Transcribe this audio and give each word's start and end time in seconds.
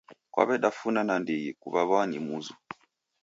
Kaw'edafuna 0.33 1.01
nandighi 1.09 1.51
kuw'aw'a 1.61 2.01
ni 2.09 2.17
muzu 2.27 2.53